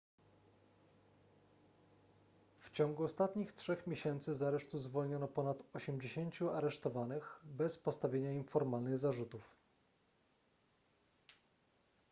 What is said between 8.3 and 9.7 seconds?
im formalnych zarzutów